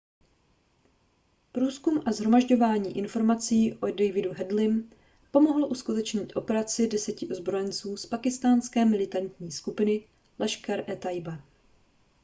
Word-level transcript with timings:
průzkum 1.51 2.01
a 2.05 2.11
shromažďování 2.11 2.97
informací 2.97 3.73
o 3.73 3.87
davidu 3.87 4.31
headleym 4.31 4.89
pomohlo 5.31 5.67
uskutečnit 5.67 6.35
operaci 6.35 6.87
10 6.87 7.23
ozbrojenců 7.31 7.97
z 7.97 8.05
pákistánské 8.05 8.85
militantní 8.85 9.51
skupiny 9.51 10.07
laskhar-e-taiba 10.39 11.39